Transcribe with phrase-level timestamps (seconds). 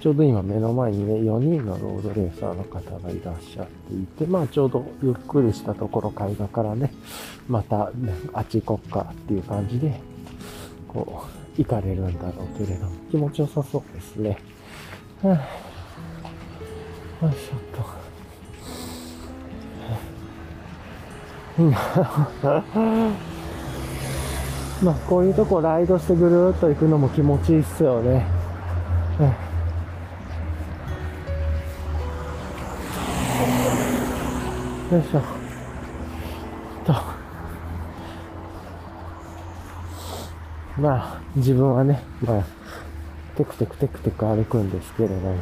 [0.00, 6.94] ちょうど今目の前にね、4人のロードレーサーの方がいらっしゃっていて、まあちょうどゆっくりしたところ海岸からね、
[7.46, 10.00] また、ね、あっちこっかっていう感じで、
[10.88, 11.26] こ
[11.58, 14.38] う、行かれるんだろうけれども、気持ちよさそうですね。
[15.22, 15.38] は
[17.20, 18.00] あ、よいしょっと。
[24.82, 28.24] まあこういうとこライドしてぐるーっと行くのも気持ちいいっすよね。
[34.90, 35.20] よいしょ。
[36.84, 36.92] と。
[40.80, 42.44] まあ、自分はね、まあ、
[43.36, 45.34] テクテクテクテク歩くんですけれども。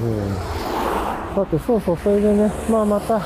[0.00, 0.34] うん。
[1.34, 3.20] さて、そうそう、それでね、まあまた、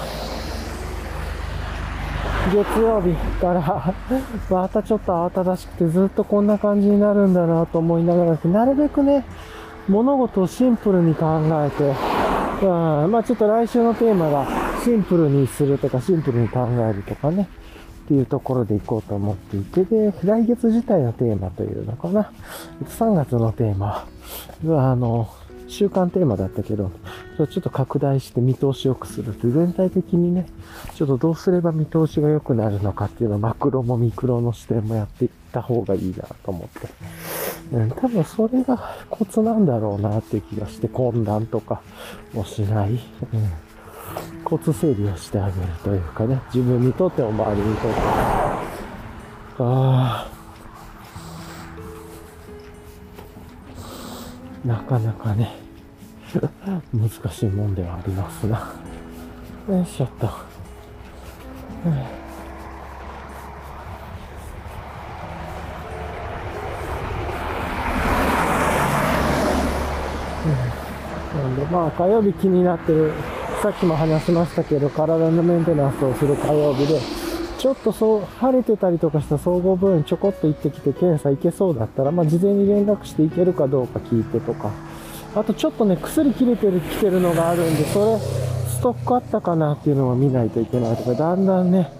[2.53, 3.95] 月曜日から
[4.51, 9.25] またちょっと慌ただしくてずっとこんな感じになるんだなと思いながら、なるべくね、
[9.89, 11.95] 物事をシンプルに考えて、
[12.67, 17.49] うん、まあちょっと来週のテーマがシンプルにするとかシンプルに考えるとかね、
[18.05, 22.33] っていうところでいこうと思っていて、で、来月自体のテーマというのかな。
[22.85, 24.07] 3月のテーマ
[24.65, 25.29] は、あの、
[25.69, 26.91] 週間テーマだったけど、
[27.37, 30.47] それちょっと拡大して見通し良くするという、全体的にね、
[30.95, 36.89] ちょっとどうすれば見通しが良くなるのかっていうのをマクロもミクロの視点もやっていった方がいいなと思って。
[37.73, 41.81] うん、多分それがコツなんだろうなっていう気がして、混乱とか
[42.35, 42.91] もしない。
[42.91, 42.99] うん
[44.45, 48.07] コツ整理をしてあげるというかね、自分にとっても周りにとっても。
[49.59, 50.29] ああ。
[54.65, 55.57] なかなかね、
[56.95, 58.73] 難しいもんではありますな。
[59.69, 60.29] よいしょっと。
[71.35, 73.13] なんでまあ火曜日気になってる
[73.63, 76.99] さっきも話しましたけど体のメンテナンスをする火曜日で
[77.59, 84.73] ちょっとそう晴れてたりとかした総合病院ちょこっと行ってきて検査行けそうだったら、まあ、事前に連絡して行けるかどうか聞いてとか。
[85.35, 91.91] あとちょっとね、薬切れてる、来てるのがあるんで、それ、ストックあったかなっていうのを見ないといけないとか、だんだんね、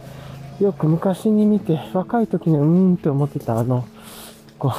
[0.61, 3.87] よく昔に見て、若い時にうーんって思ってたあの、
[4.59, 4.71] こ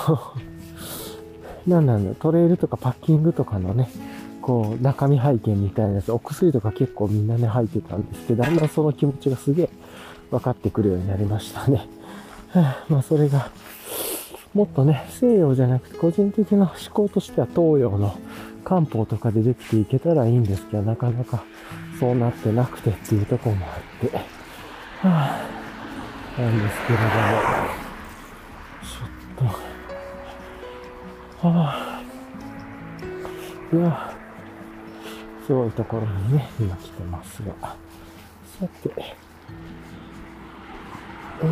[1.65, 3.89] う、なんなんだ、トレイルとかパッキングとかのね、
[4.43, 9.69] こう、中身拝見みたいなやつ、お薬とか結構みんなね、入ってたんですけど、だんだんその気持ちがすげえ
[10.29, 11.87] 分かってくるようになりましたね。
[12.89, 13.49] まあ、それが、
[14.53, 18.15] もっとね、西洋じゃなくて個人的な思考としては東洋の
[18.65, 21.43] 漢方とかでできていけたらいいんですけど、なかなか
[21.97, 23.69] そうなってなくてっていうとこもあ
[24.05, 24.17] って、
[25.07, 27.09] はぁ、なんですけれども、
[28.83, 29.49] ちょっ
[31.41, 34.12] と、はぁ、いや、
[35.45, 37.53] すごいところにね、今来てますが、
[38.59, 38.89] さて、
[41.41, 41.49] うん。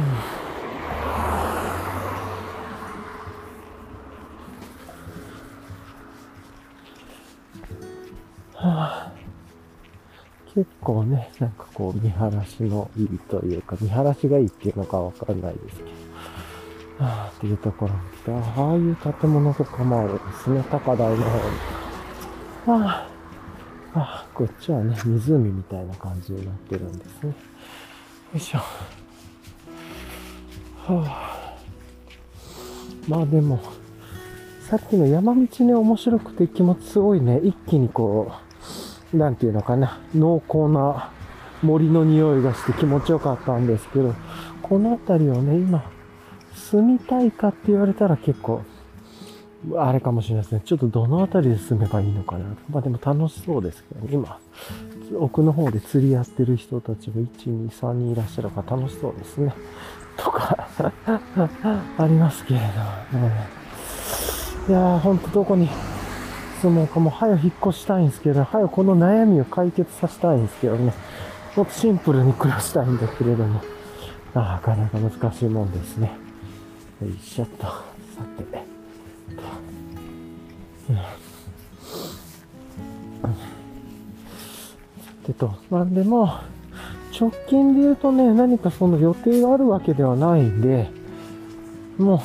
[8.54, 9.12] はあ、
[10.54, 15.90] 結構ね、なんかこう見晴らしのいいというか、見晴らしがいいっていうのかわかんないですけど、
[17.04, 21.56] はあ、っていうところに来て、ああいう建物とかもあるんですね、高台の方に。
[22.68, 23.11] はあ、
[23.94, 27.30] ああ、こっちはね、湖みたいな感じになってるんですね。
[27.30, 27.36] よ
[28.36, 28.60] いしょ。
[28.60, 28.66] は
[31.06, 31.58] あ、
[33.08, 33.60] まあでも、
[34.70, 38.32] さっきの山道ね、面白くて気持ちすごいね、一気にこ
[39.14, 41.12] う、なんていうのかな、濃厚な
[41.62, 44.16] 森の匂いがして気持ちよかったんですけど、
[44.62, 45.84] この辺りをね、今、
[46.54, 48.62] 住みたいかって言われたら結構、
[49.76, 50.62] あれかもしれないですね。
[50.66, 52.46] ちょっとどの辺りで住めばいいのかな。
[52.70, 54.14] まあでも楽しそうですけどね。
[54.14, 54.40] 今、
[55.20, 59.54] 奥の方で釣りやってる人たちが1、2、3人いらっしゃるから楽しそうですね。
[60.18, 60.68] とか
[61.98, 62.66] ありますけれど、
[63.20, 63.48] ね。
[64.68, 65.70] いやー、ほんとどこに
[66.62, 70.94] 住もうかも早引っ越したいんですけど、早この悩みを解決させたいんですけどね。
[71.56, 73.62] もっとシンプルに暮らしたいんだけれども、
[74.34, 76.12] なかなか難しいもんですね。
[77.02, 77.66] よいしょっと。
[77.66, 77.74] さ
[78.52, 78.71] て。
[85.22, 86.40] てと、なんでも、
[87.20, 90.90] 直近で言うとね、何かその予定があるわけではないんで、
[91.98, 92.20] もう、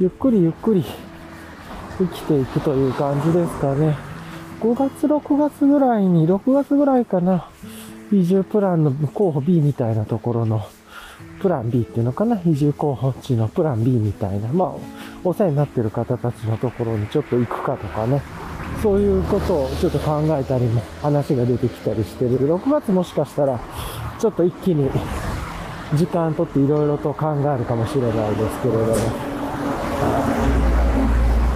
[0.00, 0.84] ゆっくりゆっくり
[1.98, 3.96] 生きていくという感じですかね。
[4.60, 7.48] 5月、6月ぐらいに、6月ぐらいかな、
[8.12, 10.62] 移住プランの候補 B みたいなところの、
[11.40, 14.70] プラン B っていうのかな、移住候補地のプラン B みたいな、まあ、
[15.24, 18.22] お世話になってる方たちのところにちょっと行くかとかね、
[18.82, 22.38] そういうことをちょっと考えたりも話が出てきたりしてる。
[22.38, 23.60] 6月もしかしたら、
[24.18, 24.90] ちょっと一気に
[25.94, 28.96] 時間とっていろいろと考えるかもしれないですけれども、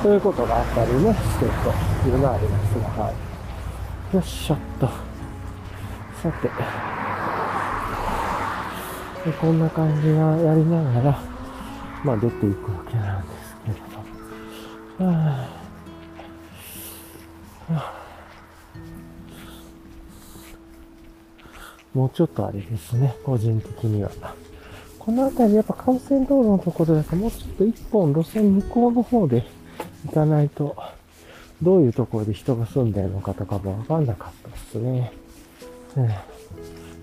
[0.02, 1.50] そういうことがあったりね、してる
[2.02, 3.12] というのはありますが、は
[4.12, 4.14] い。
[4.14, 4.86] よっしょっと。
[6.22, 6.99] さて。
[9.24, 11.22] でこんな感じがやりながら、
[12.04, 13.74] まあ出ていくわけなんですけれ
[14.98, 15.10] ども。
[15.10, 15.46] は
[17.68, 18.00] あ
[21.94, 24.10] もうちょっとあれですね、個人的には。
[24.98, 29.44] この辺りやっぱ幹線道路のところだともうちょっと一本路線向こうの方で
[30.06, 30.76] 行かないと、
[31.60, 35.12] どういうところで人が住んでるのかとかもわかんなかったですね。
[35.96, 36.08] うん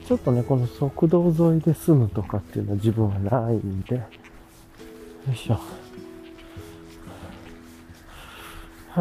[0.07, 4.04] ちょっとね、この側道沿いで住むとかっていうのは自分はないんで、よ
[5.33, 5.56] いしょ。
[5.56, 5.59] は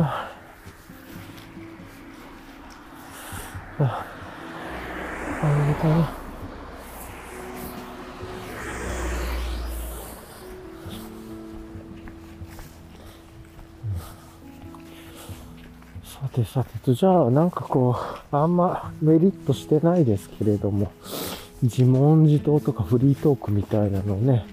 [0.00, 0.30] あ、
[3.78, 4.06] はあ
[5.42, 6.25] あれかな。
[16.20, 17.94] さてさてと、じゃあなんかこ
[18.32, 20.90] う、あんまメリットしてないですけれども、
[21.62, 24.46] 自問自答とかフリートークみたいなのをね、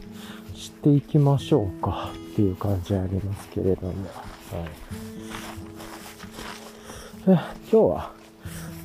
[0.54, 3.94] していきましょうかっていう感じありますけれども。
[7.26, 8.12] はい、今日は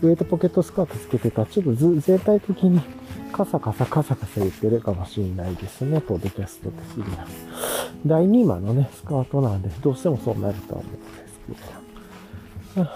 [0.01, 2.81] ウエイトポケットスカートつけてたら、ちょっとず全体的に
[3.33, 7.27] カサカサカサカサ言ってるかもしれないですね、ポッドキャスト的には。
[8.07, 11.88] 第2マのね、スカートなんで、どうしてもそうなるとは思うんですけど。
[12.83, 12.89] よ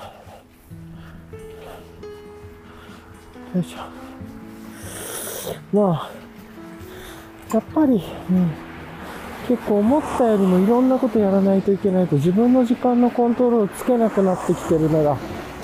[3.60, 3.78] いしょ。
[5.72, 6.10] まあ、
[7.54, 8.00] やっぱり、うん、
[9.48, 15.16] 結構思ったよりもいろんなことやらないといけないと自分の時間のコントロールつけなくなってきてるのが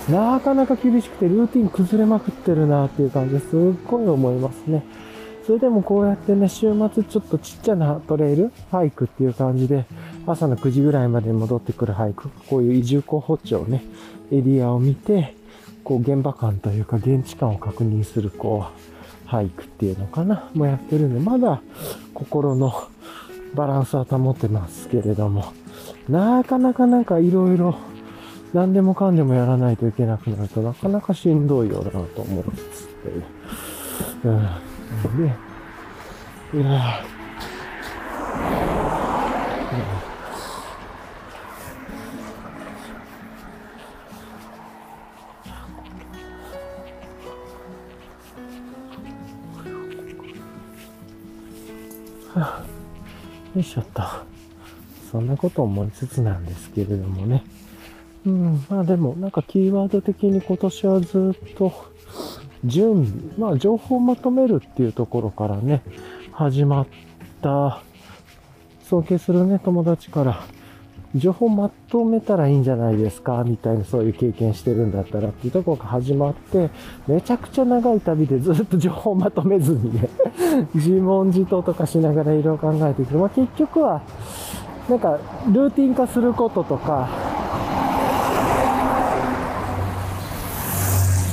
[0.09, 3.49] なかなか厳しくてルーティン崩れまくってるなっていう感じですっ
[3.87, 4.82] ごい思いますね。
[5.47, 9.87] それでもこうやってね、週末ちょっとちっちゃなトレイル、ハイクっていう感じで、
[10.32, 13.82] 朝の9時ぐらいまで戻ってくるハイク、こういう移住候補地をね、
[14.30, 15.34] エリアを見て、
[15.84, 18.66] こう現場感というか現地感を確認する、こ
[19.26, 21.60] う、ハイクっていうのかな、もやってるんで、まだ
[22.14, 22.88] 心の
[23.54, 25.52] バランスは保ってますけれども、
[26.08, 27.78] なかなかなんか色々
[28.54, 34.31] 何でもかんでもやらないといけなくなるとなかなかしんどいようだなと思いつつってう。
[34.31, 34.40] ん。
[35.19, 35.26] で、
[36.54, 37.18] いやー
[53.58, 54.02] よいしょっと。
[55.10, 57.43] そんなこと思いつつなんですけれどもね。
[58.25, 61.72] うん、まあでも、なんかキーワード的に今年はずっと、
[62.64, 65.82] 準備、まあ情報をまとめるっていうところからね、
[66.31, 66.87] 始まっ
[67.43, 67.82] た、
[68.84, 70.44] 尊敬するね、友達から、
[71.14, 76.70] 情報まとめたらいいんじゃないですかみたいなそういう経験してるんだったらっていうとこが始まって、
[77.06, 80.08] めちゃくちゃ長い旅でずっと 情報まとめずにね、
[80.74, 83.17] 自問自答とかしながらいろいろ考えていく。
[83.17, 84.03] まあ結局は、
[84.88, 85.19] なんか、
[85.53, 87.08] ルーティン化することとか、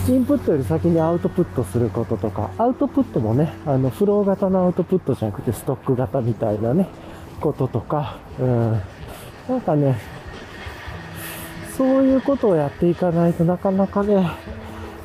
[0.08, 6.88] インプットより先にアウトプットすることとか、アウトプットもね、あの、フロー型のアウトプットじゃなくてストック型みたいなね、
[7.42, 8.82] こととか、うん。
[9.48, 9.98] なんかね、
[11.78, 14.28] そういうことをやっていかないとなかなかね、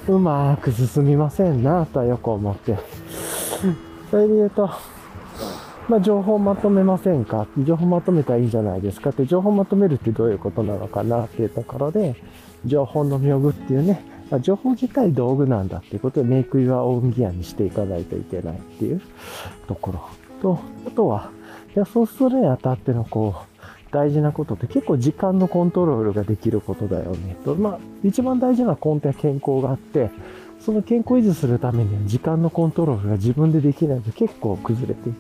[0.09, 2.79] うまく進みませんな、とはよく思って。
[4.11, 4.71] それで言うと、
[5.89, 7.47] まあ、情報まとめませんか？
[7.59, 12.17] 情報まとめたらいいんじゃないですかって、情報まとめるってどういうことなのかなっていうところで、
[12.65, 19.03] 情報の妙具っていうね、ま情報自体道具なんだっていうことで、メイクイワオンギアにしていかないといけないっていう
[19.67, 20.01] ところ
[20.41, 21.31] と、あとは、
[21.75, 23.50] いや、そうするにあたってのこう、
[23.93, 27.37] 大事なことって結構時間のコントロールができることだよね。
[27.45, 30.11] と、まあ、一番大事な根底は健康があって、
[30.61, 35.17] その健康維持するためには時間のコントロールが自分でできないと結構崩れていく。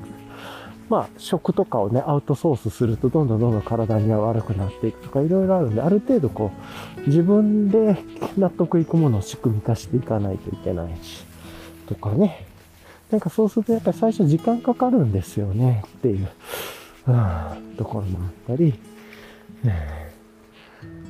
[0.91, 6.50] まあ、食とかをね、アウトソースすると、どんどんどんどん体には悪くなっていくとか、いろいろあるんで、ある程度こ
[6.99, 7.97] う、自分で
[8.37, 11.25] 納得いくものを仕組み化していかないといけないし、
[11.87, 12.45] とかね。
[13.12, 16.29] なんかそうするとやっぱり最初時間かかるんですよね、っていう、
[17.76, 18.75] ところもあったり、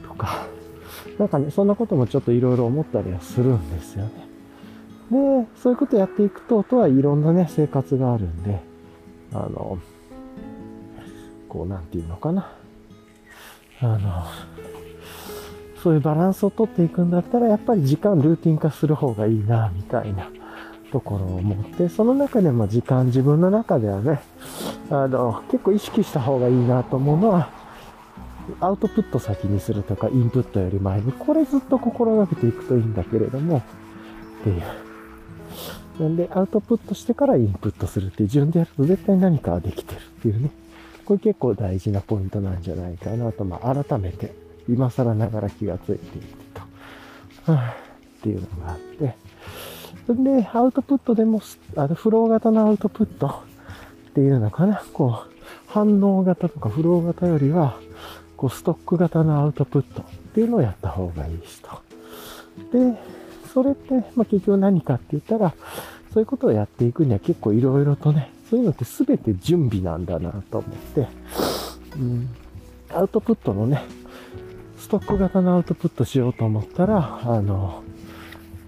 [0.07, 0.47] とか、
[1.19, 4.13] なんかね、そんなこともちょっといろいろ思ったりはするんですよね。
[5.11, 8.61] で、そういうことやっていくと、とはいろんなね、生活があるんで、
[9.33, 9.79] あの、
[11.49, 12.53] こう、なんていうのかな。
[13.81, 14.25] あの、
[15.83, 20.31] そういうバランスをとっていくんだったら、やっぱり時間ルーティン化する方がいいな、みたいな
[20.91, 24.21] ところを思って、その中でも時間、自分の中ではね、
[24.91, 27.49] あの、結構意識した方がいいなと思うのは、
[28.61, 33.63] アウトプット先にするとか、インプットより前に、これずっと心がけていくといいんだけれども、っ
[34.45, 34.63] ていう。
[36.01, 40.51] なんで、アウトプットしてからインプットするっていう順でやると絶対何かができてるっていうね。
[41.05, 44.33] これ結構大事なポイントなんじゃないかなと、まあ、改めて
[44.69, 47.77] 今更ながら気がついていると、はあ、
[48.21, 49.17] っていうのがあって、
[50.07, 51.41] それで、アウトプットでも、
[51.77, 53.43] あの、フロー型のアウトプット
[54.11, 55.31] っていうのかな、こう、
[55.69, 57.79] 反応型とかフロー型よりは、
[58.37, 60.05] こう、ストック型のアウトプットっ
[60.35, 61.69] ていうのをやった方がいいしと。
[62.73, 62.99] で、
[63.53, 65.55] それって、まあ、結局何かって言ったら、
[66.13, 71.09] そういうことをやっていくには結構いろいろとね、そういうのって全て準備なんだなと思って、
[71.97, 72.29] うん、
[72.93, 73.83] アウトプットのね、
[74.77, 77.85] ストック型のアウトプットしようと思ったら、あの、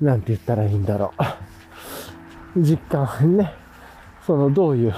[0.01, 1.13] なんて言ったらいいんだろ
[2.57, 2.61] う。
[2.61, 3.53] 実感ね、
[4.27, 4.95] そのどういう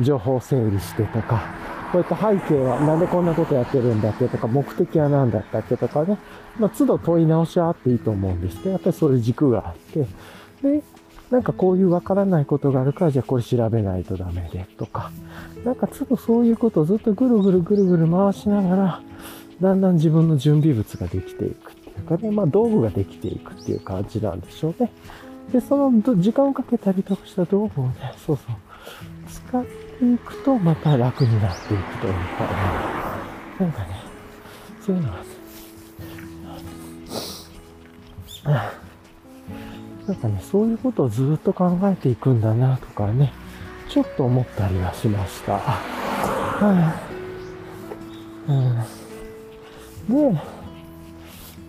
[0.00, 1.42] 情報を整理してとか、
[1.92, 6.18] こういった背景はなんでこんなことやってるんだっけとか、目的は何だったっけとかね、
[6.58, 10.06] まあ、都度問い直しはあっていいと思うんですけど、やっぱりそういう軸があって、
[10.62, 10.82] で、
[11.30, 15.10] なんかこういうわからないことがあるから、じゃあこれ調べないとダメで、とか、
[15.64, 19.00] なんか都度そういうことをずっとぐるぐるぐるぐる回しながら、
[19.60, 21.63] だんだん自分の準備物ができていく。
[22.02, 24.90] かね、まあ道具ができていくっていう感じなんでしょうね。
[25.52, 28.56] で、その時間をかけたりとかした道具をね、そうそう、
[29.30, 32.20] 使っていくとまた楽になっていくというか、ね、
[33.60, 34.02] なんかね、
[34.84, 35.24] そういうのがね、
[40.06, 43.32] なんかね、そういうことをずっと考えていくんだなとかね、
[43.88, 45.58] ちょっと思ったりはしました。
[45.58, 46.94] は
[48.48, 48.54] い、う
[50.12, 50.40] ん、で、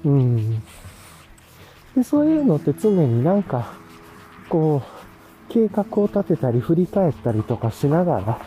[0.05, 0.61] うん。
[1.95, 3.73] で、そういうのって常になんか、
[4.49, 4.81] こ
[5.49, 8.41] う、計画を立てたり振り返ったりとかしながら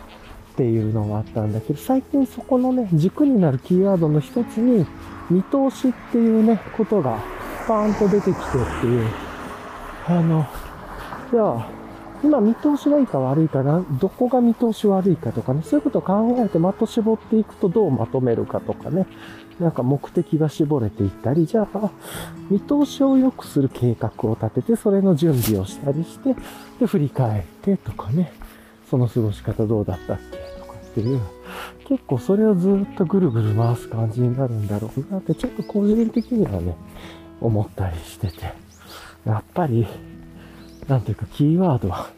[0.53, 4.85] っていうのがあったんだけど、最近そこのね、軸になるキーワードの一つに、
[5.29, 7.19] 見通しっていうね、ことが
[7.67, 9.07] パーンと出てきてっていう
[10.07, 10.43] あの、
[11.31, 11.67] じゃあ、
[12.23, 19.05] 今見通しがいいか悪いかな、どこが見通し悪いかとかね、そういうことを考えて的絞っていくとどうまとめるかとかね、
[19.59, 21.91] なんか目的が絞れていったり、じゃあ、
[22.49, 26.35] 見通しを良くする計画を立てて、それの準備をしたりして、
[26.79, 28.31] で、振り返ってとかね、
[28.89, 31.19] その過ごし方どうだったっけとかっていう、
[31.87, 36.75] 結構それをずっとぐるぐる回す感じになるんだろうなって、ちょっと個人的にはね、
[37.41, 38.53] 思ったりしてて。
[39.25, 39.85] やっぱり、
[40.87, 42.09] なんていうか、キーワードは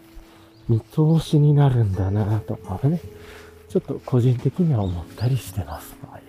[0.70, 3.02] 見通しになるんだなとかね、
[3.70, 5.96] ちょっと個人的には思ったりしてます。
[6.10, 6.21] はい。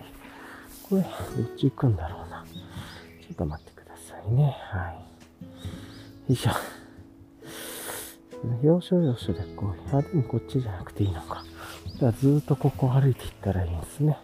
[0.93, 2.45] これ、どっち行くんだろうな。
[3.21, 4.55] ちょっと待ってくださいね。
[4.69, 4.93] はい。
[4.93, 4.99] よ
[6.29, 6.51] いしょ。
[8.61, 11.43] 要所要所でこう、あ、でもこっちじゃなくていいのか。
[11.99, 14.19] じゃあずっとここ歩いていったらいいんですね。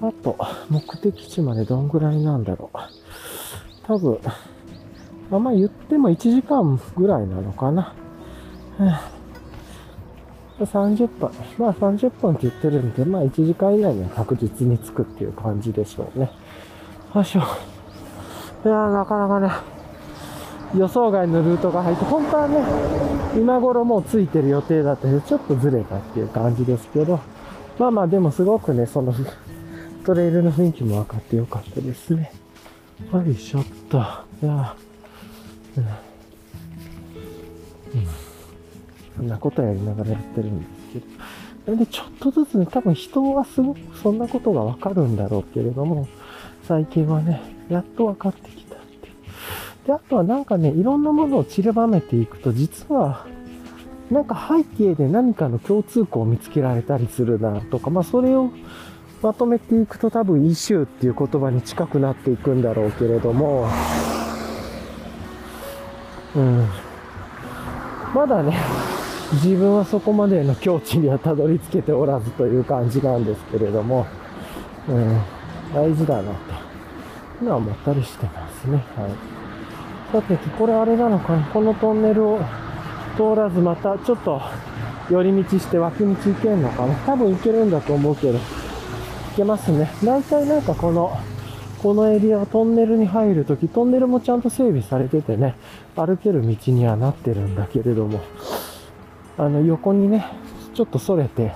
[0.00, 0.36] あと、
[0.68, 2.78] 目的地までどんぐらいなんだろう。
[3.84, 4.20] 多分、
[5.30, 7.94] まあ、ま言っても1時間ぐらいなのかな。
[10.60, 11.30] 30分。
[11.58, 16.30] まあ30分って言ってるんで、まあ1時間以内には確実に着くっていう感じでしょうね。
[17.14, 17.40] よいしょ。
[17.40, 19.50] いやなかなかね、
[20.76, 22.62] 予想外のルートが入って、本当はね、
[23.36, 27.20] 今頃もう着いてる予定だったけど、ちょっとずれたっていう感じですけど、
[27.78, 29.14] まあまあでもすごくね、その
[30.04, 32.32] トレイルの雰囲気も分かってよかったですね。
[33.12, 33.98] よいしょっと。
[34.42, 34.76] いや
[35.76, 36.03] うん。
[39.24, 41.06] んなことやりながらやってるんですけど。
[41.66, 46.06] なんでちょっとずつね、多分人はすごくそんなことがわかるんだろうけれども、
[46.64, 49.08] 最近はね、やっと分かってきたって
[49.86, 53.26] で、あとはなんかね、いろんなものを散りばめていくと、実は、
[54.10, 58.50] なんか背景で何かの共通項を見つけられたりするなとか、まあそれを
[59.22, 63.66] まとめていくと多分イシューっていう言葉に近くなっていくんだろうけれども、
[66.36, 66.68] うん。
[68.14, 68.54] まだね、
[69.32, 74.06] 自分はそこまでの境地にはたどり着けておらずという感じなんですけれども、
[74.88, 75.20] うん、
[75.74, 76.34] 大事だなと、い
[77.40, 78.76] うのは思ったりしてますね。
[78.96, 79.10] はい。
[80.12, 81.46] さて、これあれなのかな？
[81.46, 82.38] このトンネルを
[83.16, 84.40] 通らずまたちょっと
[85.10, 86.94] 寄り道して脇道行けんのかな？
[87.06, 88.44] 多分行けるんだと思うけど、行
[89.36, 89.90] けますね。
[90.04, 91.18] 大体なんかこの、
[91.82, 95.56] このエリアはトンネルに入るとき、トンネルもちゃんと整備されててね、
[95.96, 98.20] 歩ける道にはなってるんだけれども、
[99.36, 100.26] あの横にね、
[100.74, 101.52] ちょっとそれて、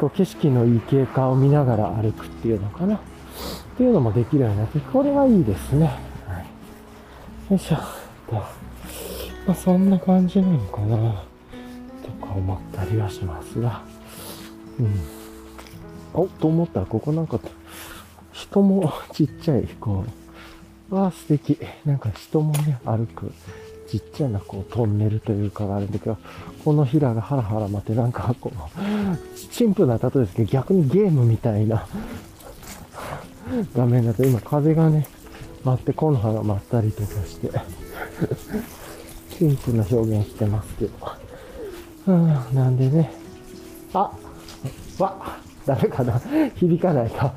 [0.00, 2.96] こう景色のいい景観を見ながら歩くっていうのかな。
[2.96, 3.00] っ
[3.76, 5.86] ていうのもできるようになって、これはいいですね。
[6.26, 7.52] はい。
[7.52, 7.76] よいしょ。
[8.26, 8.34] と。
[8.36, 8.44] ま
[9.48, 10.96] あ、そんな感じなのかな、
[12.02, 13.82] とか思ったりはしますが。
[14.80, 15.00] うん。
[16.14, 17.38] お、と思ったら、ここなんか、
[18.32, 20.04] 人もちっちゃい、こ
[20.90, 21.58] う、わあ、素敵。
[21.84, 23.30] なんか人もね、歩く、
[23.88, 26.16] ちっちゃなこうトンネルというかがあるんだけど、
[26.64, 31.86] このヒラがハラハラ待ってなんかこう、シンプルな例えですけど、逆にゲームみたいな
[33.74, 35.06] 画面だと今風がね、
[35.64, 37.50] 舞って木の葉が舞ったりとかして
[39.38, 40.92] シンプルな表現してますけど。
[42.08, 43.12] うん、なんでね、
[43.92, 44.12] あ
[44.98, 46.20] わダメかな
[46.54, 47.34] 響かないか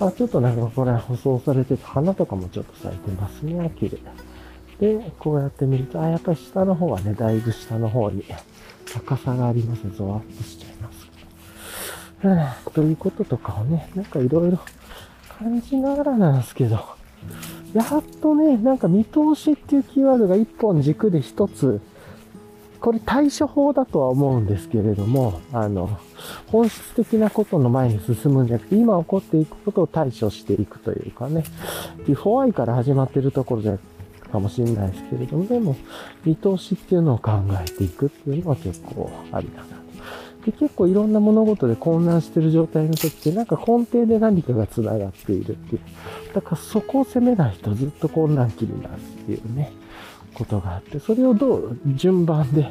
[0.00, 3.72] あ、ちょっとなんかこれ舗装されてて、花とかもちょっと咲いてますね。
[3.78, 3.98] 綺麗。
[4.80, 8.24] で、こうやって見ると、あ、やっぱり下の方はね、だいぶ下の方に
[8.92, 9.92] 高さがありますね。
[9.96, 11.08] ゾワッとしちゃいます。
[12.66, 14.58] うん、ということとかをね、なんかいろいろ
[15.38, 16.80] 感じながらなんですけど、
[17.74, 21.80] やっとね、なんか見通しっていうキーワードが一本軸で一つ、
[22.80, 25.98] これ対処法だとは思うんですけれども、あの、
[26.46, 31.42] 本質的なことの前に進むんじゃなくて、今起こっていくことを対処していくというかね、
[32.06, 33.97] ビフォーアイから始まってるところじゃなくて
[34.28, 35.76] かもしれないですけれども、でも、
[36.24, 39.78] 見通しっていうのを考えていくっていうのは結構ありだな。
[40.44, 45.80] で、結構いろんな物事で混乱してる状態の時って、なんか根底で何かが繋がっているっていう。
[46.34, 49.72] だからそこを攻めないとずっと混乱期になるっていうね、
[50.34, 52.70] ことがあって、それをどう順番で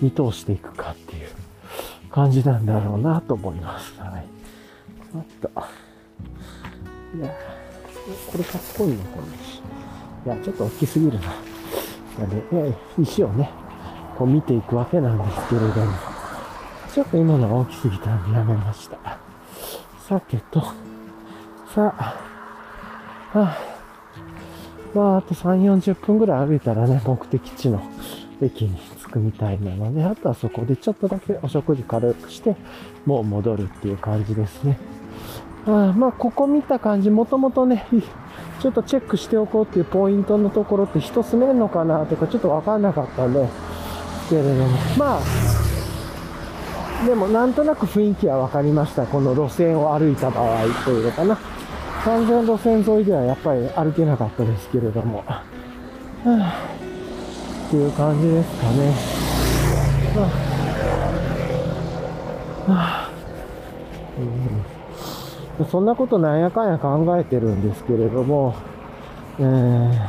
[0.00, 1.28] 見通していくかっていう
[2.10, 3.98] 感じなんだろうなと思います。
[3.98, 4.24] はい。
[5.14, 5.48] あった。
[7.16, 7.34] いや、
[8.30, 9.26] これかっこいいね、この。
[10.26, 12.26] いや、ちょっと大きすぎるな。
[12.26, 13.48] で、石をね、
[14.18, 15.92] こう見ていくわけなんですけれども、
[16.92, 19.18] ちょっと今のは大きすぎたんでやめました。
[20.00, 20.60] さけと、
[21.72, 23.58] さあ、はあ、
[24.94, 27.80] まあ、あと3、40分ぐらい歩いたらね、目的地の
[28.40, 32.56] 駅に着くみたいなので、あとはそこでちょっとだけお食事軽くして、
[33.04, 34.76] もう戻るっていう感じですね。
[35.66, 37.86] あまあ、ここ見た感じ、もともとね、
[38.60, 43.48] ちょっとチェックしておこうっていうポイントのところって人住めんのかなとかちょっとわかんなかったんで、
[44.28, 44.66] けれども、
[44.96, 49.06] まあ、でもなんとなく雰囲気は分かりました。
[49.06, 51.38] この路線を歩いた場合というのかな。
[52.04, 55.42] 完全路線沿いではやっぱり歩けなかったですけれども、は
[56.24, 56.54] あ、
[57.66, 58.92] っていう感じですかね。
[60.14, 60.22] は
[62.68, 62.72] あ。
[62.72, 63.10] はあ。
[64.18, 64.75] うん。
[65.64, 68.54] そんなことなんやかんや考えてるんですけれども、
[69.38, 70.08] えー、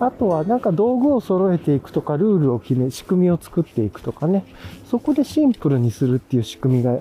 [0.00, 4.44] あとはなんか道具を揃えていくとか、ルールを決め、仕組みを作っていくとかね、
[4.86, 6.98] そこでシンプルにするっていう仕組みが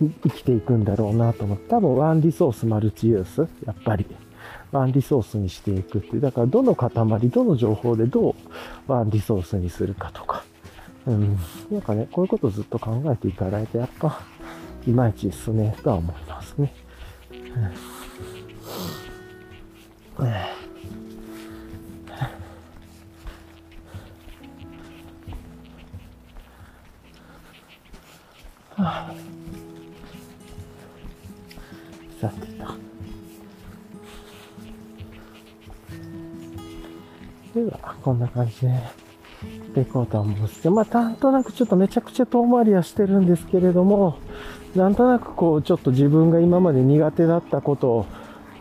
[0.00, 4.06] 生きていくんだろうなと思って、多分ワンリソースマルチユース、やっぱり。
[4.70, 6.18] ワンリソースにしていくって。
[6.20, 6.90] だからどの塊、
[7.30, 8.34] どの情報でどう
[8.86, 10.44] ワンリソースにするかとか。
[11.06, 11.38] うん。
[11.70, 14.20] なんかね、こういうことずっと考えていかないと、やっぱ、
[14.88, 16.72] いまいちですね、とは思いますね。
[32.18, 32.64] さてと。
[37.54, 39.08] では、こんな感じで、
[39.74, 44.18] ていこうと思うんですけど、まあ、なんとなくちょっとめちゃくちゃ遠回りはしてるんですけれども、
[44.78, 48.06] なんとなくこう、ちょっと自分が今まで苦手だったことを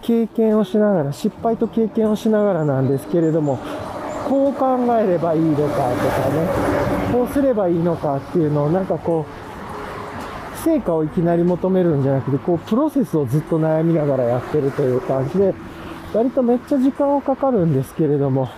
[0.02, 3.60] 経験をしながら、失敗と経験をしながらなんですけれども、
[4.28, 5.86] こう考えればいいのかとか
[6.30, 6.48] ね、
[7.14, 15.54] こうすればいいのかっていうのをなんかこう、成果をいきなり求めるんじゃなくて、こう、プロセスをずっと悩みながらやってるという感じで、
[16.14, 18.50] 割とめっちゃ時間をかかるんですけれども、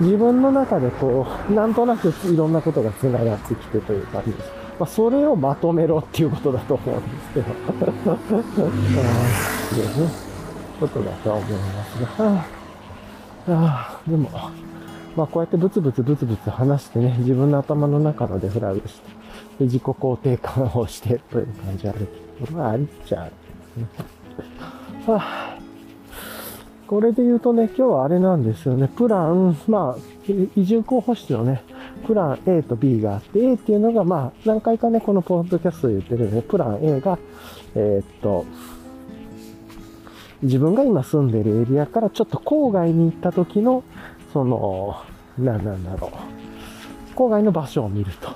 [0.00, 4.61] 自分の中でこう、なんとなくいろんなことが繋がってきてという感じです。
[4.82, 7.46] まあ、それをまとめろっていうことだと思うんですけど。
[8.56, 8.66] そう
[9.78, 10.10] いうね、
[10.80, 12.24] ことだと思いますが。
[12.24, 12.44] は
[13.46, 14.28] あ、でも、
[15.14, 19.00] まあこうやってブツブツブツブツ話してね、自分の頭の中のデフラグし
[19.58, 22.08] て、自己肯定感をしてという感じある
[22.40, 23.98] けど、まあありっちゃあるんです
[25.06, 25.14] ね。
[25.14, 25.58] はあ
[26.88, 28.88] これで言うとね、今日はあれなんですよね。
[28.88, 31.62] プラン、まあ、移住候補室のね、
[32.06, 37.18] プラン A と B があって、A っていうのが、まあ、何回かね、このポッドキャストで言ってるね、プラン A が、
[37.74, 38.44] えー、っと、
[40.42, 43.84] 自分が今住んでるエリアからちょっと郊外に行った時の、
[44.32, 44.96] その、
[45.38, 47.14] 何なんだろう。
[47.14, 48.30] 郊外の場所を見ると。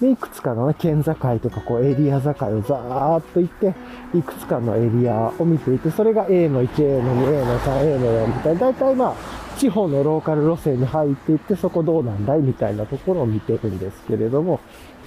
[0.00, 3.74] で、いくつかのね、県境とか、こう、エリア境をざーっと行って、
[4.16, 9.14] いくつかのエリアを見ていて、それが A の1、A の2、A の3、A の4みたいな、大体まあ、
[9.60, 14.58] 地方のローカル路線に入っていって、そこどうなんだいみたいなところを見てるんですけれども、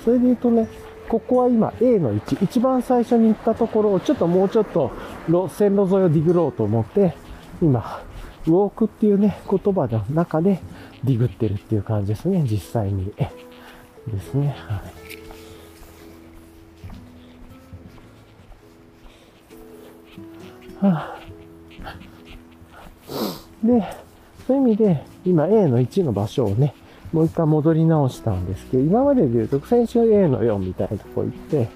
[0.06, 0.70] それで言うとね、
[1.10, 4.92] ここは今 A の1、一番最初に行ったところをちょっともうちょっと
[5.50, 7.16] 線路沿いをディグろうと思って、
[7.64, 8.04] 今、
[8.46, 10.60] ウォークっていうね、言葉の中で
[11.04, 13.12] ディグってるっていう感じですね、実際に。
[13.16, 14.56] ですね。
[14.68, 14.82] は
[20.84, 20.86] い。
[20.86, 21.20] はあ、
[23.64, 23.84] で、
[24.48, 26.74] そういう意味で、今 A の1の場所をね、
[27.12, 31.70] もう一回戻り直したんですけど、今までで言うと、先週 A の4みたいなとこ行って、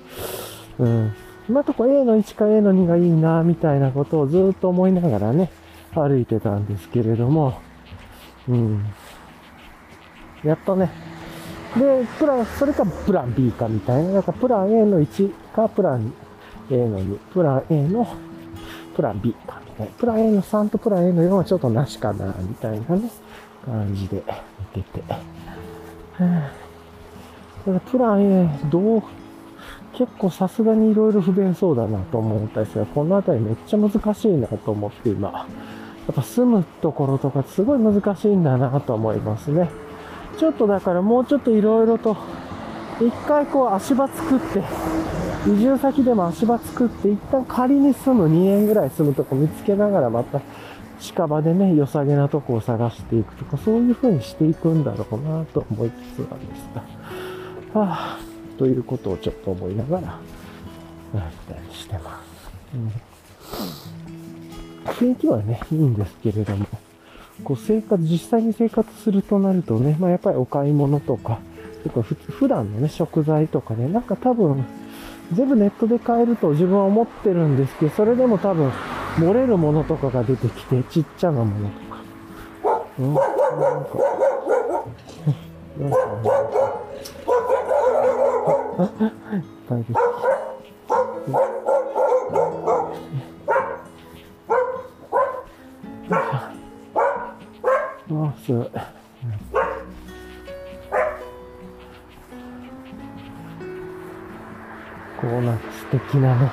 [0.80, 1.14] うん、
[1.48, 5.52] 今とこ A の1か A の2がいいな、みたいなことをずっと思いながらね、
[5.94, 7.62] 歩いてたんですけれども、
[8.50, 8.86] うん。
[10.44, 10.92] やっとね、
[11.78, 14.14] で、プラン、それかプラン B かみたいな。
[14.14, 16.14] だからプラン A の1かプラン
[16.70, 18.08] A の2、プラン A の
[18.96, 19.62] プラン B か
[19.98, 23.10] プラン A の3とプラン A の4はちょっとなしかな、みたいなね、
[23.66, 24.24] 感じで
[24.76, 25.04] 見てて。
[27.66, 29.04] ただプラン A、どう、
[29.94, 35.46] 結構さすがに色々不便そうだなと思ったんですが、この辺りめっちゃ難しいなと思って今、や
[36.12, 39.70] っぱ住むところとかすごい難しいんだなと思いますね。
[40.38, 42.16] ちょっとだからもうちょっと色々と、
[43.02, 44.64] 一回こう足場作って、
[45.46, 50.42] 移住先でも足場作って、一旦仮に住む2年ぐらい住むとこ見つけながらまた
[51.00, 54.84] 近場でね、良さげなとこを探していくとか、そういう風にしていくん。
[54.84, 56.40] だろうなと思いつつなん。
[56.40, 56.70] です
[57.74, 58.20] が、はあ、
[58.58, 60.08] ということをちょっと思いながら、
[61.14, 62.28] やったりしてます。
[62.74, 62.92] うん、
[64.94, 65.94] 雰囲気はね、いいん。
[65.94, 66.66] ですけれども、
[67.44, 71.40] こう生活、実際に生活するとなるとね、まあやっぱりお買い物とか、
[71.84, 74.04] とか普段のね、食材とかね、なん。
[74.04, 74.66] か多分、
[75.34, 78.72] 全部ネットで買えると自分は思ってるんですけど、それでも多分、
[79.18, 81.98] 漏れるものとかが出てきて、ちっちゃなものとか。
[83.00, 83.84] うん、なんか、なん
[88.84, 90.02] か、いっぱい出てきて。
[98.10, 98.70] あ、すごい。
[105.20, 106.50] こうな素敵なね。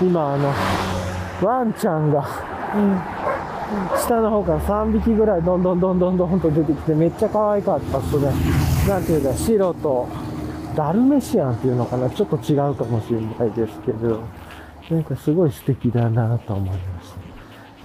[0.00, 0.52] 今あの、
[1.42, 2.26] ワンちゃんが、
[2.74, 3.00] うん、
[3.98, 8.32] 下の方から3匹ぐらいどんどんどんどんどんと出てきてめっちゃ可愛かったっすね。
[8.88, 10.08] なんていうか、白と
[10.74, 12.08] ダルメシアンっていうのかな？
[12.10, 14.22] ちょっと違うかもしれないですけど、
[14.90, 17.12] なんかすごい素敵だなと思いまし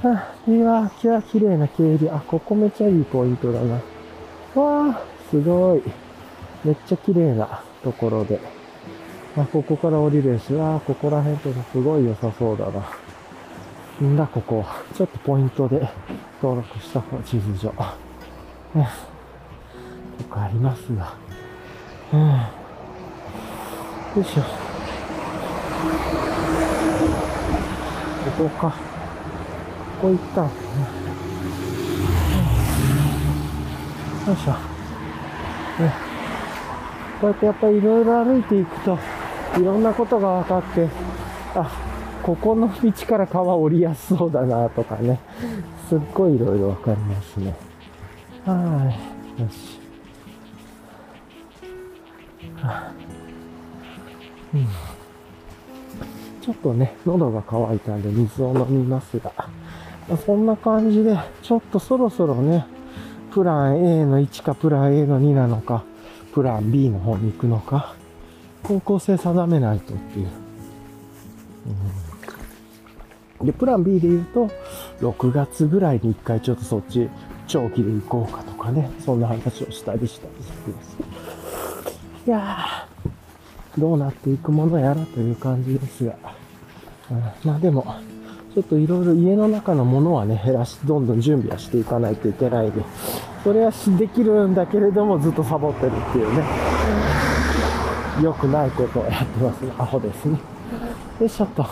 [0.02, 0.10] た。
[0.10, 2.10] あ、いや、きゃ綺麗な経理。
[2.10, 3.76] あ、ここめっちゃいいポイントだな。
[4.62, 5.84] わあ、すごい。
[6.64, 8.40] めっちゃ綺麗なところで。
[9.36, 12.84] あ、ここから降りるし、あ、ここら辺とかすごい良さそうだな。
[14.08, 14.64] んだ、ここ。
[14.96, 15.88] ちょっとポイントで
[16.42, 17.74] 登録した地図上。
[18.76, 18.88] ね、
[20.18, 21.16] とかありますが。
[22.14, 22.30] うん。
[22.30, 22.38] よ
[24.18, 24.42] いしょ。
[28.38, 28.70] ここか。
[28.70, 28.76] こ
[30.02, 30.88] こ行ったんですね。
[34.28, 34.52] よいしょ。
[35.82, 35.94] ね、
[37.20, 39.00] こうやってやっぱりいろいろ歩いていくと、
[39.58, 40.88] いろんなことが分かって、
[41.56, 41.72] あ、
[42.24, 45.20] ここの道から川降りやすそうだなとかね、
[45.90, 47.56] すっごいいろいろ分かりますね。
[48.46, 48.94] は
[49.38, 49.42] い。
[49.42, 49.80] よし。
[52.62, 52.94] はあ、
[54.54, 54.68] うん。
[56.42, 59.32] ちょっとね、喉が渇いたんで水を飲みますが。
[60.26, 62.66] そんな感じで、ちょっとそろそろね、
[63.32, 65.84] プラン A の1かプラン A の2なのか、
[66.34, 67.96] プラン B の方に行くのか、
[68.64, 70.28] 方向性定めないとっていう。
[73.40, 74.50] うん、で、プラン B で言うと、
[75.02, 77.10] 6月ぐらいに一回ちょっとそっち
[77.48, 80.98] 長期で行こうかとかね、そんな話をしたりしたりしてます。
[82.26, 86.16] いやー、どうなっていくものやらという感じですが、
[87.12, 87.96] うん、まあでも、
[88.54, 92.82] ちょっといろいろ家の中のものはね、減らし、どんどん準備はしていかないといけないで、
[93.44, 96.44] それはできるんだけれども、ずっとサボってるっていうね、
[98.22, 99.72] 良くないことをやってますね。
[99.78, 100.40] アホですね。
[101.20, 101.64] よいしょっと。
[101.64, 101.70] こ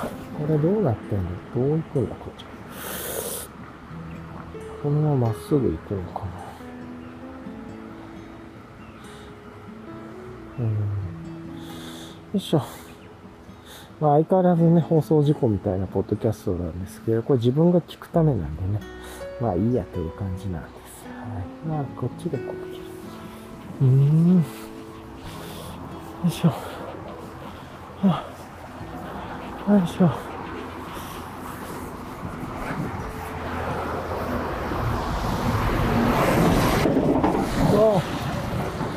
[0.47, 1.29] れどうなってんの？
[1.55, 2.45] どう行くんだ、こっち。
[4.81, 6.25] このまままっすぐ行くのかな。
[10.59, 10.65] うん。
[10.67, 10.73] よ
[12.33, 12.61] いしょ。
[13.99, 18.79] まあ、相変わらずね、放送事故みたいなポッドキャストなんですけど、これ自分が聞くためなんでね、
[19.39, 21.05] まあいいやという感じなんです。
[21.05, 21.45] はい。
[21.67, 22.51] まあ、こっちでこ
[23.81, 23.85] う。
[23.85, 24.43] うーん。
[26.23, 26.53] よいしょ。
[28.03, 28.23] あ、
[29.67, 30.05] よいしょ。
[37.73, 38.01] あ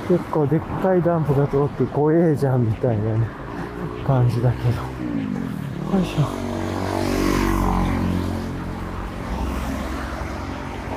[0.07, 3.27] 結構でっかいダンプが通って怖えじゃんみたいなね、
[4.07, 4.69] 感じだけど。
[5.97, 6.25] よいしょ。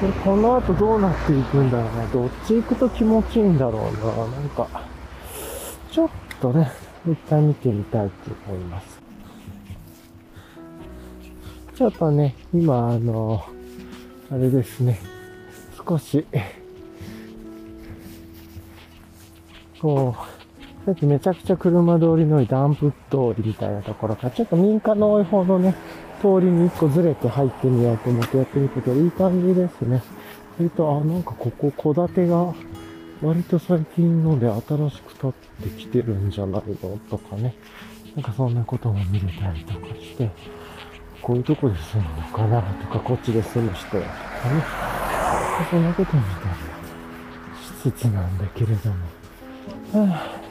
[0.01, 2.05] これこの後どうなっていくんだろうな。
[2.07, 4.27] どっち行くと気持ちいいんだろうな。
[4.27, 4.67] なんか、
[5.97, 6.71] ちょっとね、
[7.07, 9.01] 一回見てみたいと思います。
[11.75, 13.43] ちょっとね、今、あの、
[14.29, 14.99] あれですね、
[15.75, 16.23] 少し、
[19.81, 20.15] こ
[20.83, 25.73] う、さっきめちゃくちゃ車通りの多いダンプ通りみたいなところから、ちょっと民家の多い方のね、
[26.21, 30.03] 通りに一個ずれて入ってみようと思ってやってみたけど、いい感じですね。
[30.57, 32.53] それと、あ、なんかここ、戸建てが、
[33.21, 35.31] 割と最近ので新しく立っ
[35.63, 37.55] てきてるんじゃないのとかね。
[38.15, 40.29] なんかそんなことも見れたりとかして、
[41.21, 44.09] こういうとこで住むのかなとか、こっちで住む人やと
[44.49, 44.63] かね。
[45.69, 48.95] そんなことみたりしつつなんだけれども。
[49.93, 50.46] はあ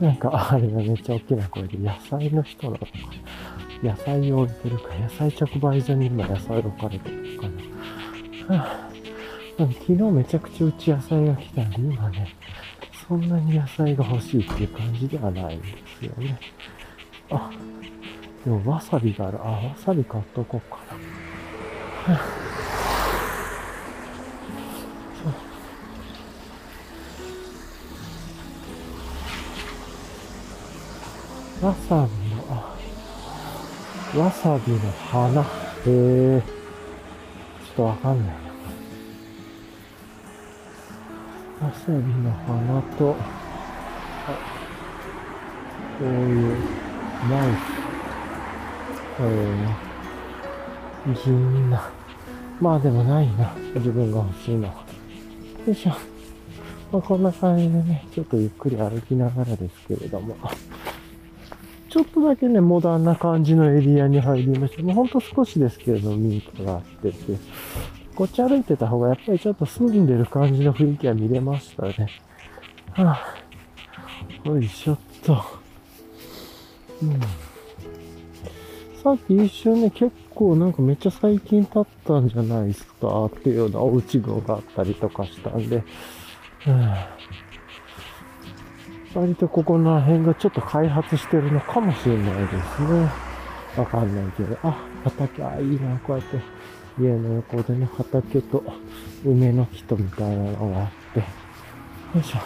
[0.00, 2.86] なんか、あれがめっちゃ大きな声で、野菜の人なのか。
[3.82, 7.48] 野菜を置いてるか、野菜直売所に今野菜置かれてるか
[8.48, 8.56] な。
[8.56, 8.90] は
[9.58, 12.34] あ、昨日めちゃくちゃうち野菜が来たんで、今ね、
[13.06, 15.66] そんなに野菜が欲しいっていう感じではないんで
[16.00, 16.40] すよね。
[17.30, 17.50] あ、
[18.44, 19.38] でもわさびがある。
[19.42, 20.78] あ、わさび買っとこうか
[22.08, 22.43] な。
[31.64, 35.40] わさびの、わさびの花。
[35.40, 35.46] へ
[35.86, 36.42] え。
[36.42, 38.36] ちょっとわかんない
[41.60, 41.66] な。
[41.66, 43.18] わさびの花と、こ
[46.02, 46.58] ういう、
[47.30, 47.56] ナイフ。
[49.20, 51.90] えー、銀な。
[52.60, 53.54] まあでもないな。
[53.76, 54.84] 自分が欲しいのは。
[55.66, 55.92] よいしょ。
[56.92, 60.36] まあ、こんな感じでね、ちょっとゆっくり歩きながらですけれども。
[61.94, 64.82] ちょっとだけね、モダンな感じのエリアに入りました。
[64.82, 67.38] もうほんと少しですけれども、民家があってて、
[68.16, 72.08] こっち歩いてた方がやっぱりちょっと住んでる感じの雰囲気は見れましたね。
[72.94, 75.40] はぁ、あ、よいしょっと。
[77.00, 77.20] うん。
[79.00, 85.76] さっき一瞬ね、結構なんかめっちゃ最近経ったんじゃないですかっていうようなお家群があったりとかしたんで、
[86.66, 86.94] うん
[89.14, 93.08] 割とここの辺がちょっと開発してるのかもしれないですね。
[93.76, 94.58] わかんないけど。
[94.62, 96.40] あ、畑、あ、いいな、こうやって
[97.00, 98.62] 家の横でね、畑と
[99.24, 101.20] 梅の木とみたいなのがあって。
[101.20, 101.26] よ
[102.20, 102.38] いしょ。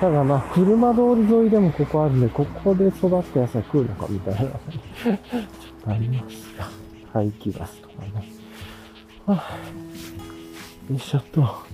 [0.00, 4.40] ただまあ、車通り沿いでもここあるんで、ここで育った野菜食うのかみたいな。
[4.40, 4.56] ちょっ
[5.84, 6.68] とありますが。
[7.12, 8.32] 排気ガスとかね。
[9.26, 9.58] はあ、
[10.90, 11.71] よいしょっと。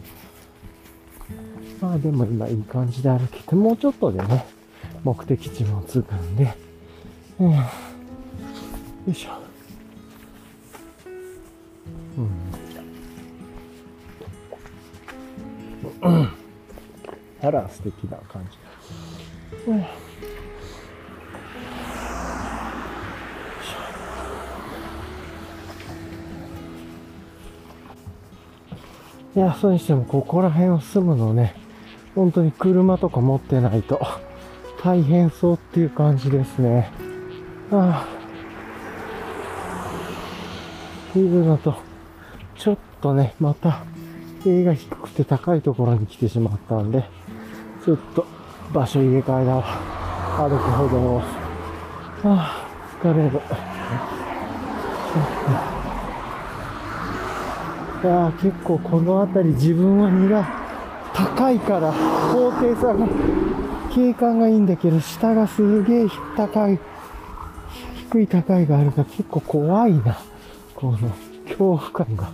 [1.81, 4.47] まあでも今いい感じで歩けて、もうちょっとでね、
[5.05, 6.55] 目的地も着くんで、
[7.39, 7.63] うん、よ
[9.09, 9.31] いしょ。
[16.03, 16.29] うん。
[17.41, 19.71] あら、素敵な感じ。
[19.71, 19.85] うん
[29.37, 31.55] いや、それにしても、ここら辺を住むのね、
[32.19, 34.01] 本当に車とか持ってないと
[34.83, 36.91] 大変そうっていう感じですね。
[37.71, 38.05] あ
[41.15, 41.19] あ。
[41.19, 41.77] いうのと、
[42.57, 43.85] ちょっとね、また、
[44.45, 47.05] 家が低くて高いところに来てしまったんで、
[47.85, 48.27] ちょっと
[48.73, 49.63] 場所入れ替えだわ。
[50.39, 51.23] 歩くほどを。
[52.25, 52.67] ああ、
[53.01, 53.41] 疲れる。
[58.03, 60.58] いや結構この辺り自分は荷が
[61.15, 61.93] 高いから
[62.33, 63.07] 高低差が
[63.93, 66.79] 景観がいいんだけど下がすげえ高い
[68.11, 70.19] 低い高いがあるから結構怖いな。
[70.75, 70.99] この
[71.45, 72.31] 恐怖感が。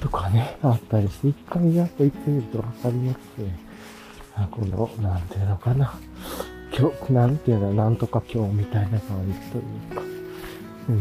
[0.00, 3.58] とかねあったりして一回やっと行ってみるとわかりますね。
[4.50, 5.92] このなんていうのかな。
[6.72, 9.62] 今日なんていうのなんとか今日みたいな感じという
[9.94, 10.02] か。
[10.88, 10.96] うん。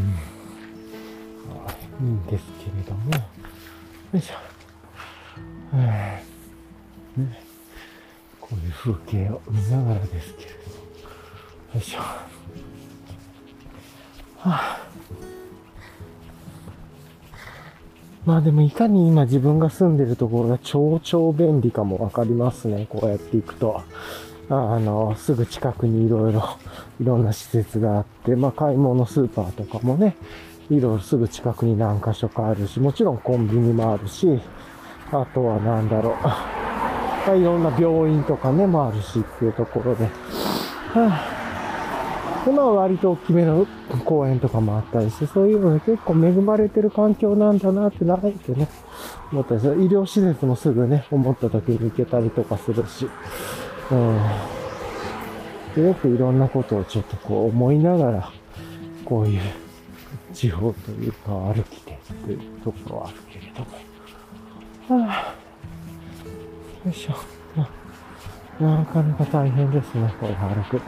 [2.02, 3.20] いいんですけれども、よ
[4.14, 4.36] いしょ。
[7.20, 7.42] ね、
[8.40, 10.58] こういう風景を見ながらですけれど
[11.76, 12.00] よいしょ。
[12.00, 12.08] は
[14.44, 14.80] あ、
[18.26, 22.88] まあでもいかに今自分が住んでるところが超超便利かもわかりますね。
[22.90, 23.82] こうやっていくと。
[24.52, 26.58] あの、すぐ近くにいろいろ、
[27.00, 30.16] いろんな施設があって、まあ買い物スーパーとかもね、
[30.72, 34.40] いろいろすぐ近くに何箇所かあるし、もちろんコンビニもあるし、
[35.12, 36.69] あとはなんだろう。
[37.30, 40.06] まあ、いろんな病院とかね、もあるしっていうところで。
[40.06, 40.12] は
[42.42, 43.68] あ、で、まあ割と大きめの
[44.04, 48.68] 公園とかもあったりして、そういうので結構恵まれてる環境なんだなって慣れてね、
[49.32, 49.76] 思ったりする。
[49.84, 53.08] 医療施設もすぐね、思った時に行けたりとかするし。
[53.92, 54.20] うん。
[55.76, 58.32] すごくいろんなことをちょっとこう思いながら、
[59.06, 59.42] こういう
[60.34, 63.60] 地方というか歩きてっていうところはあるけれど
[64.96, 65.06] も。
[65.06, 65.49] はあ、
[66.86, 67.13] よいしょ。
[68.63, 70.82] なかなか大変ですね、これ歩くの。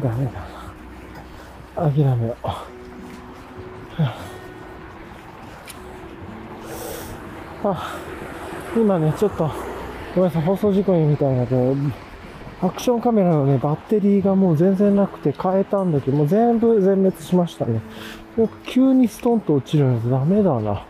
[0.00, 0.32] ダメだ。
[1.76, 2.46] 諦めよう。
[7.62, 7.94] あ、
[8.74, 9.50] 今ね、ちょっと、
[10.14, 11.74] ごめんなさい、放送事故にみたいなで、
[12.62, 17.80] アクションカメラのね、バッテリーがもう全然なくて変えたんだけど、もう全部全滅しましたね。
[18.66, 20.84] 急にストンと落ちるのダメだな。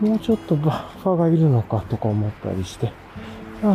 [0.00, 2.92] もうちょっとバッファがいるのかとか思ったりして。
[3.62, 3.72] ああ、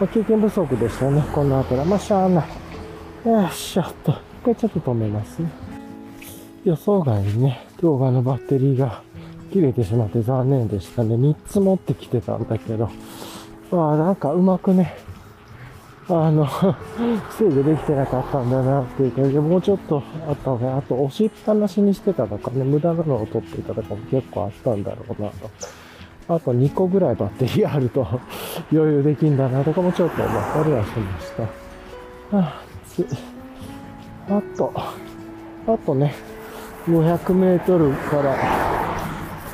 [0.00, 1.84] まあ、経験不足でしたね、この後は。
[1.84, 2.44] まあ、しゃあない。
[3.28, 4.12] よっしゃっと。
[4.42, 5.50] これちょっと止めますね。
[6.64, 9.02] 予想外にね、動画のバッテリーが
[9.52, 11.14] 切れてしまって残念でしたね。
[11.14, 12.90] 3つ持ってきてたんだけど、
[13.70, 14.96] まあなんかうまくね、
[16.08, 16.48] あの、
[17.38, 25.34] 制御できてなかったんだなっていう感じで、もうちょっとあったので、あと押しっぱなしにしてたとかね、無駄なのを取っていたとかも結構あったんだろうなと。
[26.28, 28.06] あと2個ぐらいバッテリーあると
[28.70, 31.32] 余裕できんだなとかもちょっと思ったりはしまし
[32.30, 32.67] た。
[34.28, 36.14] あと、あとね、
[36.86, 38.36] 500メートルから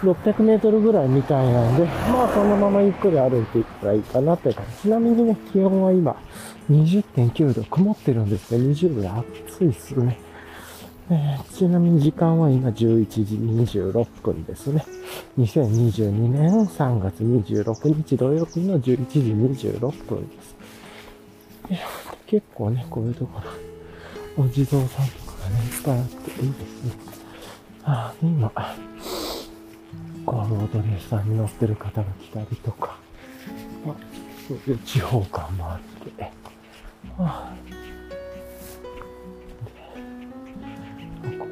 [0.03, 4.83] 600メートルぐらいみたいなんで、まあそのままゆっくり歩いていったらいいかなって感じ。
[4.83, 6.17] ちなみにね、気温は今
[6.71, 8.65] 20.9度、曇ってるんですね。
[8.65, 10.19] 20度で暑いっすね。
[11.11, 13.35] えー、ちなみに時間は今11時
[13.81, 14.85] 26分ですね。
[15.39, 19.21] 2022年3月26日土曜日の11時
[19.69, 20.57] 26分です。
[22.35, 23.41] 結構ね、こういうとこ
[24.37, 26.93] ろ、お地蔵さんとかがね、いっぱいあっていいですね。
[27.85, 28.51] ああ、今、
[30.27, 32.99] こう、ロードレーサーに乗ってる方が来たりとか、
[33.87, 33.95] あ
[34.49, 36.33] そういう地方感もあって、
[37.21, 37.57] ああ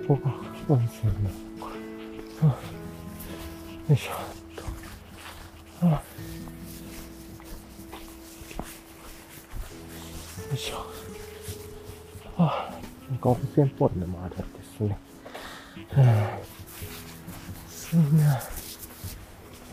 [0.08, 0.34] ここが
[0.68, 1.30] 温泉の、
[2.42, 2.46] あ
[3.88, 4.16] よいしょっ
[5.80, 5.86] と。
[5.86, 6.02] あ
[10.52, 10.84] よいしょ。
[12.36, 12.70] あ、
[13.08, 14.44] なんか温泉っぽいのもあるんで
[14.76, 14.98] すね。
[15.96, 16.04] うん、
[17.70, 18.02] すげえ。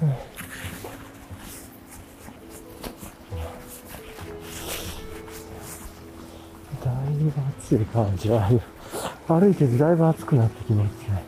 [0.04, 0.10] うん
[6.82, 8.62] だいぶ暑い感じはある。
[9.28, 11.24] 歩いててだいぶ暑くなってきますね。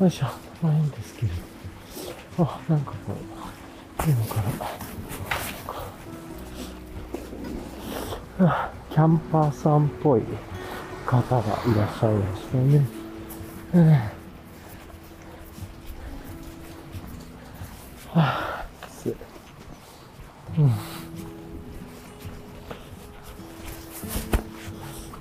[0.00, 0.26] よいしょ。
[0.62, 1.32] まあいいんですけど。
[2.38, 2.96] あ、なんかこ
[4.06, 4.79] う、いいのかな。
[8.40, 10.22] キャンパーさんっぽい
[11.04, 11.42] 方がい
[11.76, 12.86] らっしゃいましたね。
[13.74, 14.00] うん、は
[18.14, 18.66] あ、
[20.58, 20.66] うん。
[20.66, 20.70] い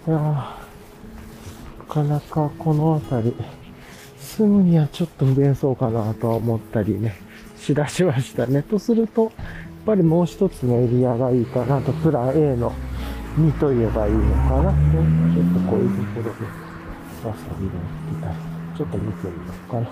[0.08, 0.58] やな
[1.88, 3.36] かなかこの辺り、
[4.18, 7.18] 住むにはちょっと不便そうかなと思ったりね、
[7.58, 8.64] しだしましたね。
[8.64, 9.32] とすると、やっ
[9.86, 12.74] ぱりもう一つのエリアがいいかなと、プラン A の
[13.40, 14.20] 2と言えばいいの
[14.50, 14.72] かな。
[14.72, 16.46] ちょっとこういうところで、
[17.26, 18.36] わさびが売ってたり、
[18.78, 19.88] ちょっと見てみようかな。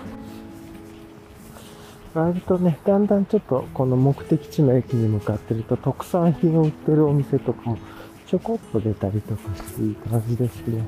[2.14, 7.78] 割とね、だんだんちょっとこの目的地の駅に向かってると特産品を売ってるお店とかも
[8.26, 10.84] ちょこっと出たりとかしていい感じですね。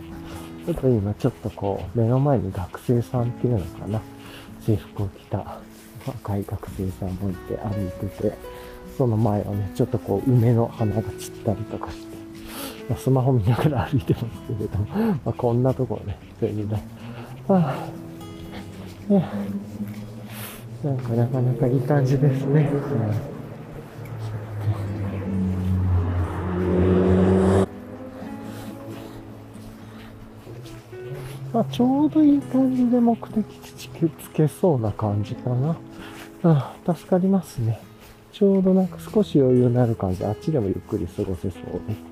[0.66, 4.02] ちょっと今ちょっとこう目の前に学生さんっていうのかな。
[4.60, 5.58] 制服を着た
[6.06, 8.36] 若い学生さんもいて歩いてて、
[8.98, 12.09] その前をね、ちょっとこう梅の花が散ったりとかして、
[12.90, 16.82] まあ、スマホ見ながら歩いてますけれども、まあ、こんなところね、そういうね、
[17.48, 17.88] あ
[19.08, 19.14] あ、
[20.84, 22.68] なんかなかなかいい感じですね。
[31.52, 33.44] まあ、ちょうどいい感じで目的
[33.76, 35.76] 地つけそうな感じかな。
[36.42, 37.78] あ助かりますね。
[38.32, 40.24] ちょうどなんか少し余裕になる感じ。
[40.24, 42.09] あっちでもゆっくり過ごせそうで。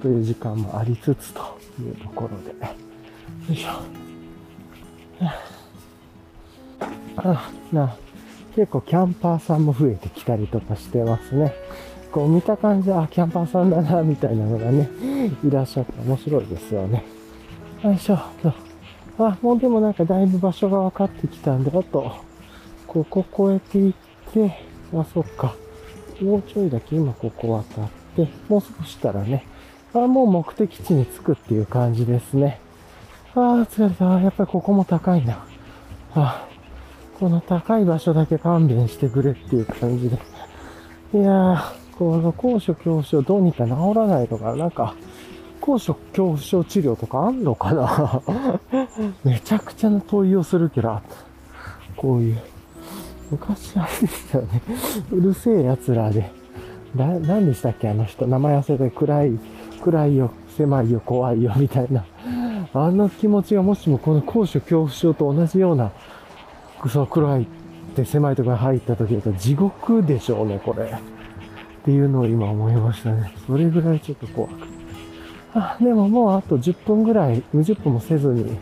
[0.00, 2.50] という時間もありつつというところで。
[2.50, 3.68] よいしょ。
[7.16, 7.96] あ、な、
[8.54, 11.52] 結構キャンパーさんも増えてきたりとかしてますね。
[12.12, 14.88] こう見た感じ、あ、キャンパーさんだな、みたいなのがね、
[15.44, 17.04] いらっしゃって面白いですよね。
[17.82, 18.18] よいしょ、
[19.18, 22.12] あ、もうでもなんかだいぶ場所が分かってきたんで、あと、
[22.86, 23.24] ここ
[23.54, 23.94] 越えていっ
[24.32, 24.58] て、
[24.94, 25.54] あ、そっか。
[26.20, 29.46] もうちょいだけ今ここ渡って、もう少したらね、
[29.94, 32.60] あ、もう目的地に着くっていう感じですね。
[33.34, 34.04] ああ、疲れた。
[34.20, 35.44] やっぱりここも高いな。
[36.14, 36.46] あ
[37.18, 40.16] この高い場所だけ勘弁してくれっていう感じで。
[41.14, 41.62] いやー、
[41.98, 44.94] この高所恐怖症どうにか治らないとか、なんか、
[45.60, 48.22] 高所恐怖症治療とかあんのかな？
[49.22, 51.00] めちゃくちゃな問いをするけど、
[51.96, 52.38] こういう。
[53.30, 54.62] 昔あれでしたよね。
[55.12, 56.30] うるせえ奴らで。
[56.96, 58.26] な、何でしたっけあの人。
[58.26, 59.38] 名前忘れて暗い、
[59.80, 62.04] 暗いよ、狭いよ、怖いよ、みたいな。
[62.72, 65.90] あの気持ちがもしもこの高所恐怖症と同じような、
[66.88, 67.46] その暗いっ
[67.96, 70.84] て狭いところに入った時だと地獄でしょうね、これ。
[70.84, 73.32] っていうのを今思いましたね。
[73.46, 74.62] それぐらいちょっと怖くて。
[75.54, 78.58] あ、でももうあと10分ぐらい、20分もせずに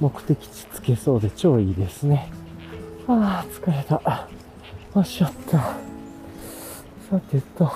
[0.00, 2.30] 目的地つけそうで超いいですね。
[3.06, 3.94] ああ、疲れた。
[4.94, 5.58] よっしゃった。
[7.10, 7.70] さてと、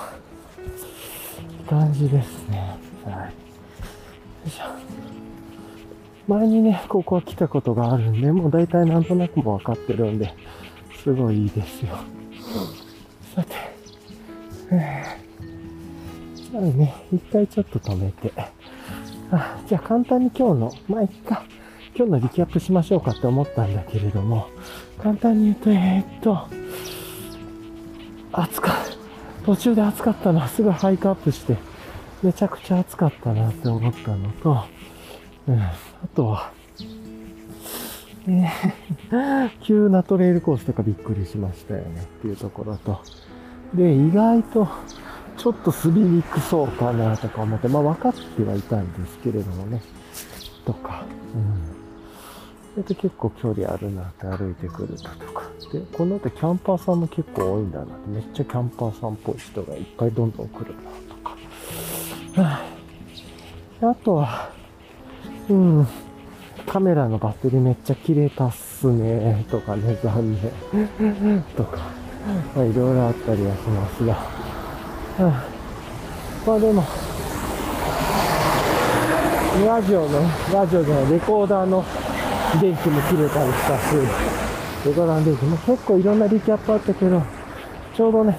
[1.73, 2.77] 感じですね。
[3.03, 3.13] はい。
[3.15, 3.31] よ
[4.45, 4.65] いしょ。
[6.27, 10.35] 前にね、ここは来たことがあるんで、もう大体なんとなくも分かってるんで、
[11.03, 11.97] すごいいいですよ。
[13.35, 13.55] さて、
[14.71, 18.31] えー、じゃあね、一回ちょっと止めて、
[19.31, 21.43] あ、じゃあ簡単に今日の、まあいっか、
[21.95, 24.47] 今日のリキャップしましょうかって思ったんだけれども、
[25.01, 26.47] 簡単に言うと、えー、っと、
[28.31, 28.75] 暑かっ、
[29.45, 31.57] 途中で暑かったな、すぐハイクアップして、
[32.21, 34.63] めちゃくちゃ暑かったなって思ったのと、
[35.47, 35.73] うん、あ
[36.15, 36.51] とは、
[38.27, 38.47] え、
[39.61, 43.01] 急なトレイルコースとかびっくりしましたよねっていうところと、
[43.73, 44.67] で、意外と、
[45.35, 49.81] ちょっと滑りにくそうかなとか思って、まあ分かってはいたんですけれどもね、
[50.65, 51.03] とか、
[51.35, 51.72] うん。
[52.73, 55.43] それで結構距離あるなって歩いてくるととか。
[55.71, 60.81] で、この後キャンパーさんも結構多いんだなって、めっちゃキャンパーさんっぽい人がいっぱいどんどん来るな
[61.13, 62.41] とか。
[62.41, 62.65] は
[63.91, 64.49] あ、とは、
[65.49, 65.87] うん、
[66.65, 70.35] カメラのバッテリーめっちゃ切れたっすね、とかね、残
[70.99, 71.43] 念。
[71.55, 71.77] とか、
[72.55, 74.13] まあいろいろあったりはしますが。
[74.13, 74.27] は
[75.19, 75.45] あ、
[76.47, 76.83] まあでも、
[79.67, 80.21] ラジオの、
[80.51, 81.85] ラジオじゃない、レコーダーの
[82.61, 83.95] 電気も切れたりしたし、
[84.85, 87.21] レゴラン電気も結構いろんなリキャップあったけど、
[87.95, 88.37] ちょうどね、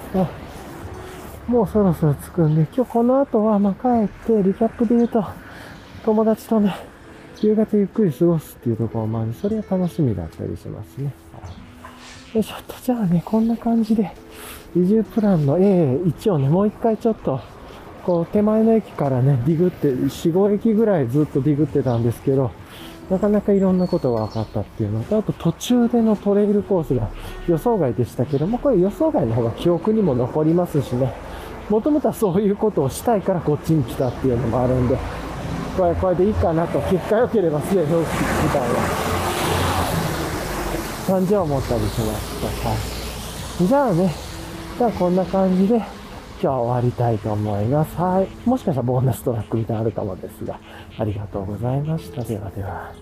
[1.49, 5.25] もうそろそろ着くんで、今日この後は、ま、帰って、リキャップで言うと、
[6.05, 6.75] 友達とね、
[7.41, 11.13] 夕方ゆっくり過ごすっていうところもあるそれは楽しみだったりしますね。
[12.33, 14.11] よいしょっと、じゃあね、こんな感じで、
[14.77, 17.41] 移住プランの A1 をね、もう一回ちょっと、
[18.05, 22.51] こう手前の駅からね、ディグって、4、5駅ぐらいずっとディグってたんですけど、
[23.11, 27.11] なかなかいろんなことが分かったっていうのと、あと途中でのトレイルコースが
[27.47, 31.13] 予想外でしたけども、これ予想外の方が記憶にも残りますしね、
[31.69, 34.97] もともとはそういうことをしたいからこっちに来たっていうのもあるんで、
[35.77, 38.13] これ、これでいいかなと、結果良ければすでに大きく
[38.45, 38.69] みたいな
[41.07, 42.69] 感じは思ったりしました。
[42.69, 43.67] はい。
[43.67, 44.15] じゃあね、
[44.79, 45.83] じゃあこんな感じで、
[46.41, 47.97] 今日は終わりたいと思います。
[47.97, 48.49] はい。
[48.49, 50.59] もしかしたらボーナストラックみたいなのあるかもですが、
[50.99, 52.23] ありがとうございました。
[52.23, 52.93] ではでは。